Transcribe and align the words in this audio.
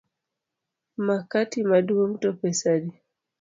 Makati 1.05 1.59
maduong’ 1.69 2.13
to 2.21 2.29
pesa 2.39 2.67
adi? 2.75 2.91